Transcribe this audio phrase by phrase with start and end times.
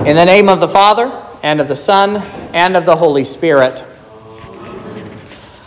[0.00, 1.12] In the name of the Father,
[1.42, 2.16] and of the Son,
[2.54, 3.84] and of the Holy Spirit.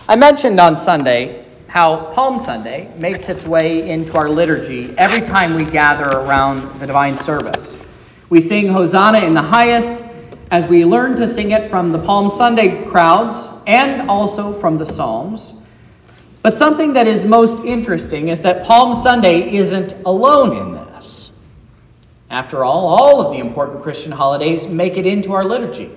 [0.09, 5.53] I mentioned on Sunday how Palm Sunday makes its way into our liturgy every time
[5.53, 7.77] we gather around the divine service.
[8.29, 10.03] We sing Hosanna in the highest
[10.49, 14.85] as we learn to sing it from the Palm Sunday crowds and also from the
[14.85, 15.53] Psalms.
[16.41, 20.72] But something that is most interesting is that Palm Sunday isn't alone in.
[22.33, 25.91] After all, all of the important Christian holidays make it into our liturgy.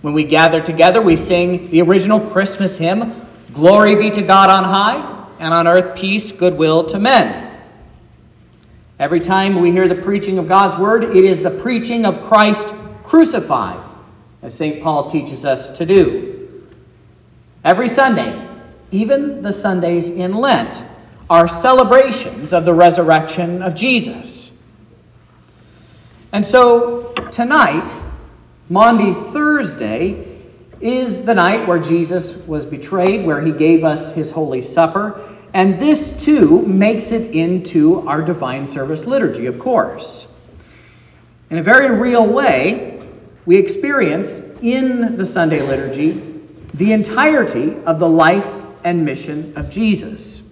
[0.00, 4.62] When we gather together, we sing the original Christmas hymn, Glory be to God on
[4.62, 7.60] high, and on earth peace, goodwill to men.
[9.00, 12.72] Every time we hear the preaching of God's word, it is the preaching of Christ
[13.02, 13.84] crucified,
[14.42, 14.80] as St.
[14.80, 16.62] Paul teaches us to do.
[17.64, 18.48] Every Sunday,
[18.92, 20.84] even the Sundays in Lent,
[21.28, 24.49] are celebrations of the resurrection of Jesus.
[26.32, 27.92] And so tonight,
[28.68, 30.38] Maundy Thursday,
[30.80, 35.20] is the night where Jesus was betrayed, where he gave us his Holy Supper.
[35.52, 40.28] And this too makes it into our divine service liturgy, of course.
[41.50, 43.02] In a very real way,
[43.44, 46.40] we experience in the Sunday liturgy
[46.74, 50.42] the entirety of the life and mission of Jesus.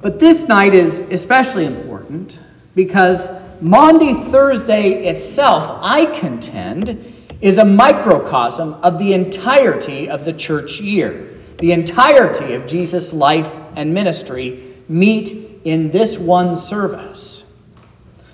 [0.00, 2.38] But this night is especially important
[2.76, 3.28] because
[3.60, 11.40] Maundy Thursday itself, I contend, is a microcosm of the entirety of the church year.
[11.58, 17.44] The entirety of Jesus' life and ministry meet in this one service.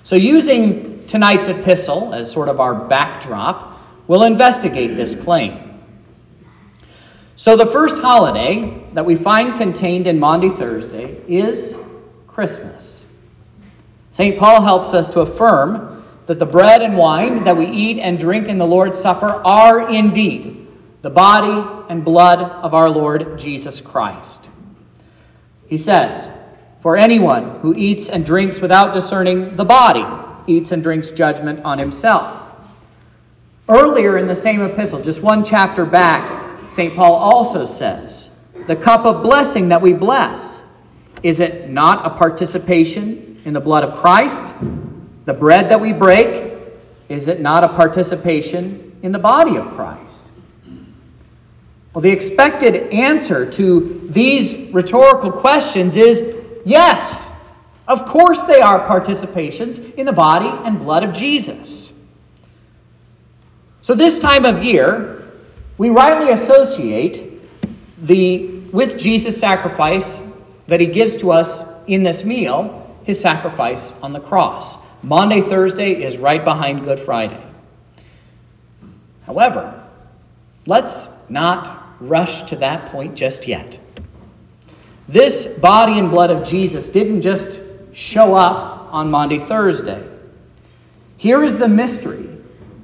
[0.03, 5.81] So, using tonight's epistle as sort of our backdrop, we'll investigate this claim.
[7.35, 11.79] So, the first holiday that we find contained in Maundy Thursday is
[12.27, 13.00] Christmas.
[14.11, 14.37] St.
[14.37, 18.47] Paul helps us to affirm that the bread and wine that we eat and drink
[18.47, 20.67] in the Lord's Supper are indeed
[21.01, 24.49] the body and blood of our Lord Jesus Christ.
[25.65, 26.29] He says,
[26.79, 30.05] For anyone who eats and drinks without discerning the body
[30.45, 32.49] eats and drinks judgment on himself.
[33.69, 36.93] Earlier in the same epistle, just one chapter back, St.
[36.93, 38.29] Paul also says,
[38.67, 40.63] The cup of blessing that we bless,
[41.23, 44.53] is it not a participation in the blood of Christ?
[45.25, 46.57] The bread that we break,
[47.09, 50.31] is it not a participation in the body of Christ?
[51.93, 56.35] Well, the expected answer to these rhetorical questions is
[56.65, 57.29] yes.
[57.87, 61.91] Of course, they are participations in the body and blood of Jesus.
[63.81, 65.21] So, this time of year,
[65.77, 67.41] we rightly associate
[67.97, 70.25] the, with Jesus' sacrifice
[70.67, 74.77] that he gives to us in this meal his sacrifice on the cross.
[75.03, 77.41] Maundy, Thursday is right behind Good Friday.
[79.25, 79.83] However,
[80.65, 83.79] let's not rush to that point just yet.
[85.07, 87.59] This body and blood of Jesus didn't just
[87.93, 90.07] show up on Maundy, Thursday.
[91.17, 92.29] Here is the mystery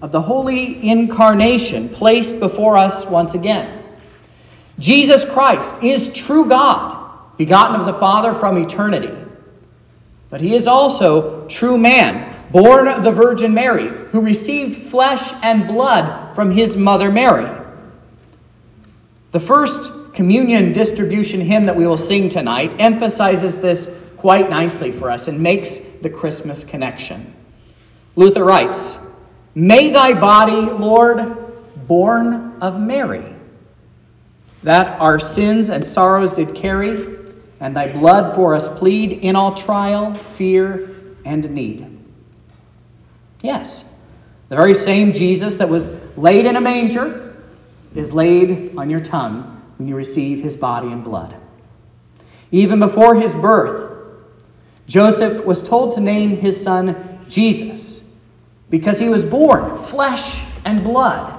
[0.02, 3.84] of the holy incarnation placed before us once again.
[4.80, 9.27] Jesus Christ is true God, begotten of the Father from eternity.
[10.30, 15.68] But he is also true man, born of the Virgin Mary, who received flesh and
[15.68, 17.50] blood from his mother Mary.
[19.32, 25.12] The first communion distribution hymn that we will sing tonight emphasizes this quite nicely for
[25.12, 27.34] us and makes the Christmas connection.
[28.16, 28.98] Luther writes,
[29.54, 31.36] May thy body, Lord,
[31.88, 33.34] born of Mary,
[34.64, 37.17] that our sins and sorrows did carry,
[37.60, 40.92] and thy blood for us plead in all trial, fear,
[41.26, 41.86] and need.
[43.42, 43.94] Yes,
[44.50, 47.36] the very same Jesus that was laid in a manger
[47.96, 51.36] is laid on your tongue when you receive his body and blood.
[52.52, 53.94] Even before his birth,
[54.88, 58.10] Joseph was told to name his son Jesus
[58.70, 61.34] because he was born flesh and blood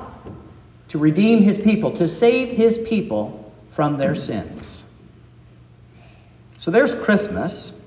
[0.89, 4.85] to redeem his people, to save his people from their sins.
[6.59, 7.81] So there's Christmas.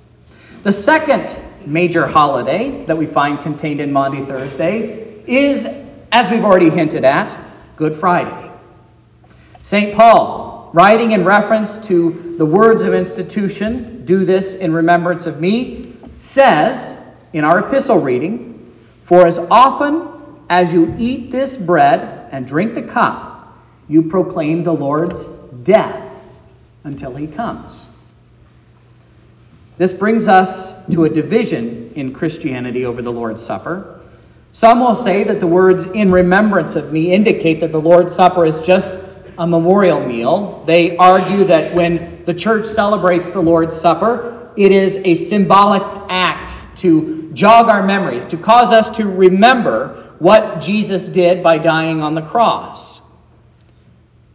[0.63, 5.67] The second major holiday that we find contained in Maundy Thursday is,
[6.13, 7.37] as we've already hinted at,
[7.75, 8.49] Good Friday.
[9.61, 9.93] St.
[9.93, 15.93] Paul, writing in reference to the words of institution, do this in remembrance of me,
[16.17, 16.97] says
[17.33, 20.07] in our epistle reading, For as often
[20.49, 23.53] as you eat this bread and drink the cup,
[23.89, 25.25] you proclaim the Lord's
[25.63, 26.23] death
[26.85, 27.89] until he comes.
[29.81, 33.99] This brings us to a division in Christianity over the Lord's Supper.
[34.51, 38.45] Some will say that the words in remembrance of me indicate that the Lord's Supper
[38.45, 38.99] is just
[39.39, 40.63] a memorial meal.
[40.67, 45.81] They argue that when the church celebrates the Lord's Supper, it is a symbolic
[46.11, 52.03] act to jog our memories, to cause us to remember what Jesus did by dying
[52.03, 53.01] on the cross.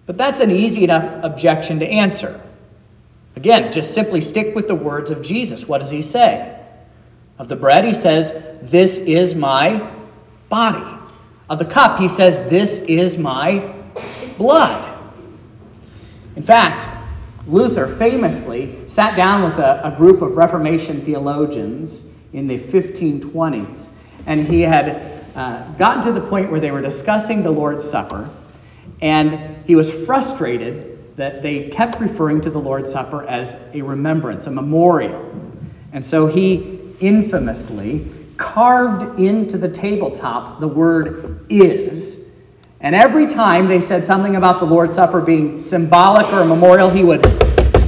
[0.07, 2.43] But that's an easy enough objection to answer.
[3.37, 5.69] Again, just simply stick with the words of Jesus.
[5.69, 6.59] What does he say?
[7.39, 9.89] Of the bread, he says, This is my
[10.49, 10.99] body.
[11.51, 13.75] Of the cup, he says, This is my
[14.39, 14.99] blood.
[16.35, 16.89] In fact,
[17.47, 23.91] Luther famously sat down with a, a group of Reformation theologians in the 1520s,
[24.27, 28.29] and he had uh, gotten to the point where they were discussing the Lord's Supper,
[29.03, 34.47] and he was frustrated that they kept referring to the Lord's Supper as a remembrance,
[34.47, 35.33] a memorial.
[35.93, 42.31] And so he infamously carved into the tabletop the word is.
[42.81, 46.91] And every time they said something about the Lord's Supper being symbolic or a memorial,
[46.91, 47.23] he would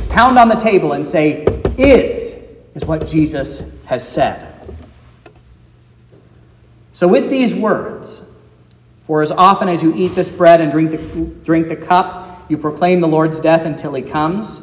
[0.09, 1.45] pound on the table and say,
[1.77, 2.35] is,
[2.75, 4.55] is what Jesus has said.
[6.95, 8.29] So, with these words,
[9.03, 12.59] for as often as you eat this bread and drink the, drink the cup, you
[12.59, 14.63] proclaim the Lord's death until he comes,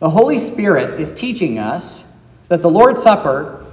[0.00, 2.04] the Holy Spirit is teaching us
[2.48, 3.64] that the Lord's Supper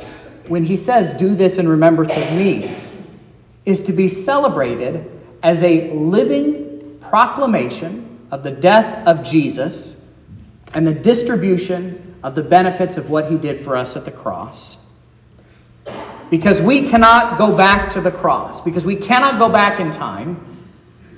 [0.48, 2.76] when he says, Do this in remembrance of me,
[3.66, 5.10] is to be celebrated
[5.44, 10.08] as a living proclamation of the death of Jesus
[10.74, 14.78] and the distribution of the benefits of what he did for us at the cross.
[16.30, 20.68] Because we cannot go back to the cross, because we cannot go back in time,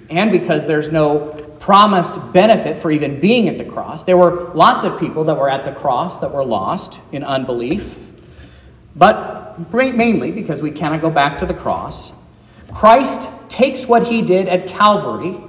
[0.10, 4.04] and because there's no promised benefit for even being at the cross.
[4.04, 7.96] There were lots of people that were at the cross that were lost in unbelief.
[8.98, 12.12] But mainly because we cannot go back to the cross,
[12.74, 15.40] Christ takes what he did at Calvary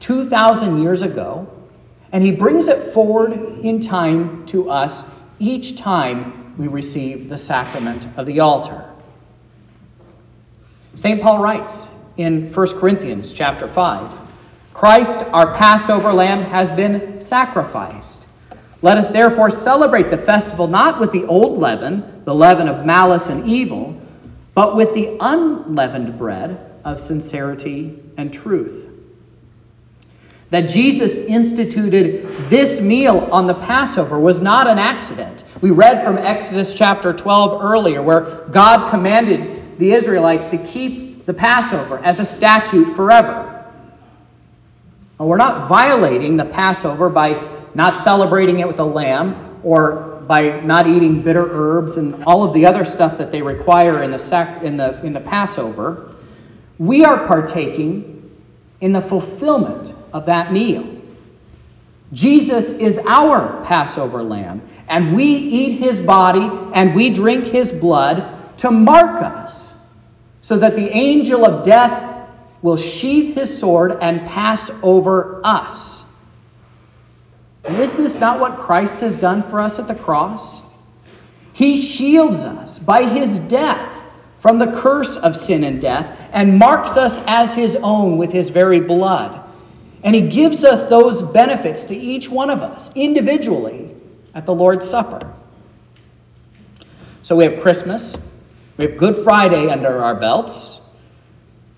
[0.00, 1.50] 2,000 years ago
[2.12, 8.06] and he brings it forward in time to us each time we receive the sacrament
[8.18, 8.90] of the altar.
[10.96, 11.22] St.
[11.22, 14.21] Paul writes in 1 Corinthians chapter 5
[14.72, 18.26] Christ, our Passover lamb, has been sacrificed.
[18.80, 23.28] Let us therefore celebrate the festival not with the old leaven, the leaven of malice
[23.28, 24.00] and evil,
[24.54, 28.88] but with the unleavened bread of sincerity and truth.
[30.50, 35.44] That Jesus instituted this meal on the Passover was not an accident.
[35.60, 41.32] We read from Exodus chapter 12 earlier, where God commanded the Israelites to keep the
[41.32, 43.51] Passover as a statute forever.
[45.26, 50.86] We're not violating the Passover by not celebrating it with a lamb or by not
[50.86, 54.62] eating bitter herbs and all of the other stuff that they require in the, sac-
[54.62, 56.14] in the, in the Passover,
[56.78, 58.30] we are partaking
[58.80, 61.00] in the fulfillment of that meal.
[62.12, 68.58] Jesus is our Passover lamb, and we eat his body and we drink his blood
[68.58, 69.80] to mark us,
[70.40, 72.11] so that the angel of death
[72.62, 76.04] will sheathe his sword and pass over us.
[77.64, 80.62] And is this not what Christ has done for us at the cross?
[81.52, 84.02] He shields us by his death
[84.36, 88.48] from the curse of sin and death and marks us as his own with his
[88.48, 89.38] very blood.
[90.02, 93.94] And he gives us those benefits to each one of us individually
[94.34, 95.32] at the Lord's Supper.
[97.22, 98.16] So we have Christmas,
[98.78, 100.81] we have Good Friday under our belts.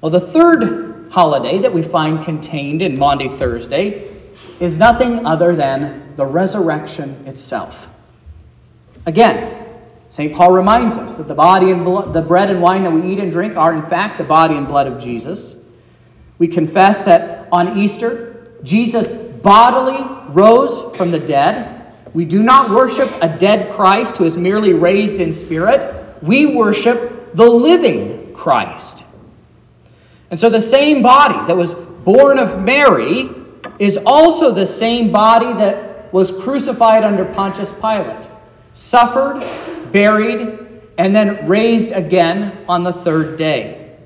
[0.05, 4.15] Well, the third holiday that we find contained in Maundy Thursday
[4.61, 7.89] is nothing other than the resurrection itself.
[9.07, 9.67] Again,
[10.11, 10.35] St.
[10.35, 13.19] Paul reminds us that the body and blood, the bread and wine that we eat
[13.19, 15.57] and drink are in fact the body and blood of Jesus.
[16.37, 21.95] We confess that on Easter, Jesus bodily rose from the dead.
[22.13, 26.23] We do not worship a dead Christ who is merely raised in spirit.
[26.23, 29.07] We worship the living Christ.
[30.35, 33.31] And so the same body that was born of Mary
[33.79, 38.29] is also the same body that was crucified under Pontius Pilate,
[38.73, 39.47] suffered,
[39.93, 40.59] buried,
[40.99, 43.97] and then raised again on the third day.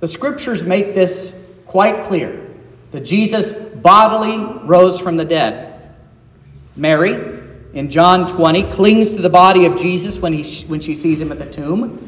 [0.00, 2.46] The scriptures make this quite clear
[2.90, 5.96] that Jesus bodily rose from the dead.
[6.76, 7.40] Mary,
[7.72, 11.32] in John 20, clings to the body of Jesus when, he, when she sees him
[11.32, 12.03] at the tomb.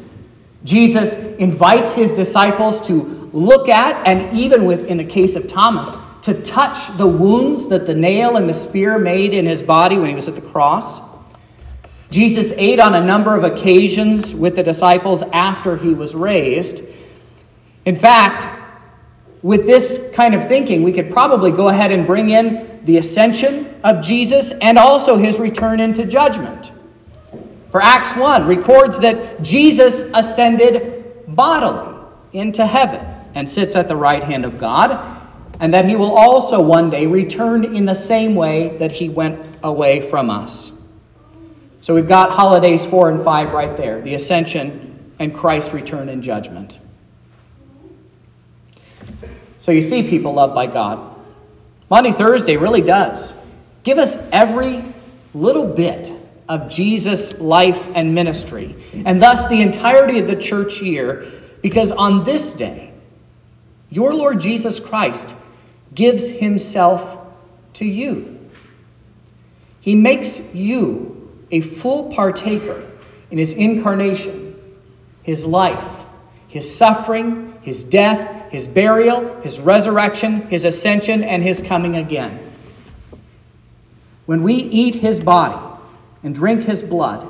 [0.67, 5.97] Jesus invites his disciples to look at, and even with, in the case of Thomas,
[6.23, 10.09] to touch the wounds that the nail and the spear made in his body when
[10.09, 10.99] he was at the cross.
[12.11, 16.83] Jesus ate on a number of occasions with the disciples after he was raised.
[17.85, 18.47] In fact,
[19.41, 23.73] with this kind of thinking, we could probably go ahead and bring in the ascension
[23.85, 26.73] of Jesus and also his return into judgment.
[27.81, 31.95] Acts 1 records that Jesus ascended bodily
[32.33, 33.05] into heaven
[33.35, 35.17] and sits at the right hand of God,
[35.59, 39.43] and that he will also one day return in the same way that he went
[39.63, 40.71] away from us.
[41.81, 46.21] So we've got holidays 4 and 5 right there the ascension and Christ's return in
[46.21, 46.79] judgment.
[49.59, 51.15] So you see, people loved by God.
[51.89, 53.33] Maundy Thursday really does
[53.83, 54.83] give us every
[55.33, 56.11] little bit
[56.49, 58.75] of Jesus' life and ministry,
[59.05, 61.25] and thus the entirety of the church year,
[61.61, 62.93] because on this day,
[63.89, 65.35] your Lord Jesus Christ
[65.93, 67.27] gives himself
[67.73, 68.39] to you.
[69.81, 72.83] He makes you a full partaker
[73.31, 74.55] in his incarnation,
[75.23, 76.03] his life,
[76.47, 82.39] his suffering, his death, his burial, his resurrection, his ascension, and his coming again.
[84.25, 85.66] When we eat his body
[86.27, 87.25] and drink his blood,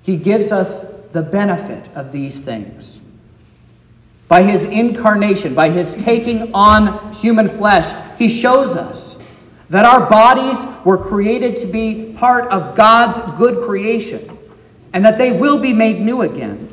[0.00, 3.02] he gives us the benefit of these things.
[4.26, 9.22] By his incarnation, by his taking on human flesh, he shows us
[9.68, 14.38] that our bodies were created to be part of God's good creation
[14.94, 16.72] and that they will be made new again.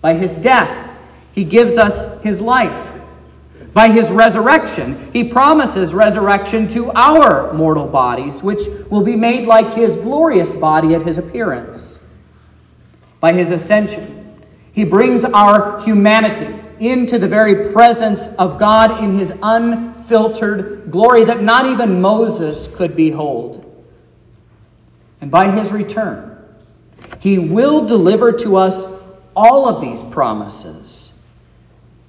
[0.00, 0.96] By his death,
[1.32, 2.87] he gives us his life.
[3.78, 9.72] By his resurrection, he promises resurrection to our mortal bodies, which will be made like
[9.72, 12.00] his glorious body at his appearance.
[13.20, 14.42] By his ascension,
[14.72, 21.44] he brings our humanity into the very presence of God in his unfiltered glory that
[21.44, 23.64] not even Moses could behold.
[25.20, 26.36] And by his return,
[27.20, 29.00] he will deliver to us
[29.36, 31.12] all of these promises.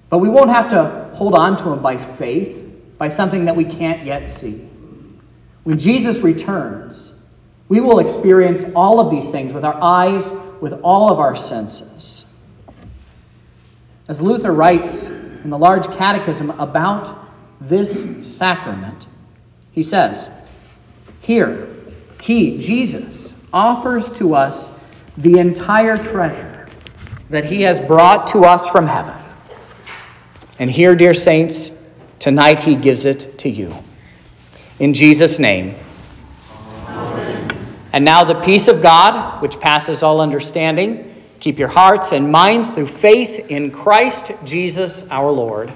[0.09, 2.65] But we won't have to hold on to him by faith,
[2.97, 4.67] by something that we can't yet see.
[5.63, 7.19] When Jesus returns,
[7.67, 12.25] we will experience all of these things with our eyes, with all of our senses.
[14.07, 17.13] As Luther writes in the large catechism about
[17.61, 19.05] this sacrament,
[19.71, 20.31] he says,
[21.21, 21.67] Here,
[22.21, 24.71] he, Jesus, offers to us
[25.17, 26.67] the entire treasure
[27.29, 29.15] that he has brought to us from heaven.
[30.59, 31.71] And here, dear saints,
[32.19, 33.73] tonight he gives it to you.
[34.77, 35.75] In Jesus' name.
[36.85, 37.57] Amen.
[37.93, 41.05] And now the peace of God, which passes all understanding,
[41.39, 45.71] Keep your hearts and minds through faith in Christ Jesus our Lord.